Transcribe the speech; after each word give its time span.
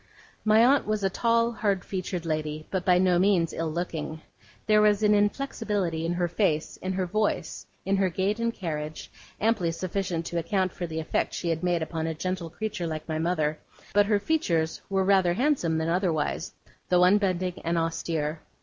My 0.43 0.65
aunt 0.65 0.87
was 0.87 1.03
a 1.03 1.11
tall, 1.11 1.51
hard 1.51 1.85
featured 1.85 2.25
lady, 2.25 2.65
but 2.71 2.83
by 2.83 2.97
no 2.97 3.19
means 3.19 3.53
ill 3.53 3.71
looking. 3.71 4.19
There 4.65 4.81
was 4.81 5.03
an 5.03 5.13
inflexibility 5.13 6.07
in 6.07 6.13
her 6.13 6.27
face, 6.27 6.77
in 6.77 6.93
her 6.93 7.05
voice, 7.05 7.67
in 7.85 7.97
her 7.97 8.09
gait 8.09 8.39
and 8.39 8.51
carriage, 8.51 9.11
amply 9.39 9.71
sufficient 9.71 10.25
to 10.25 10.39
account 10.39 10.71
for 10.73 10.87
the 10.87 10.99
effect 10.99 11.35
she 11.35 11.49
had 11.49 11.61
made 11.61 11.83
upon 11.83 12.07
a 12.07 12.15
gentle 12.15 12.49
creature 12.49 12.87
like 12.87 13.07
my 13.07 13.19
mother; 13.19 13.59
but 13.93 14.07
her 14.07 14.17
features 14.19 14.81
were 14.89 15.03
rather 15.05 15.33
handsome 15.35 15.77
than 15.77 15.87
otherwise, 15.89 16.55
though 16.89 17.03
unbending 17.03 17.61
and 17.63 17.77
austere. 17.77 18.39